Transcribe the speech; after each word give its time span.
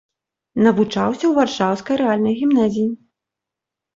Навучаўся 0.67 1.21
ў 1.27 1.31
варшаўскай 1.39 1.99
рэальнай 2.03 2.33
гімназіі. 2.39 2.89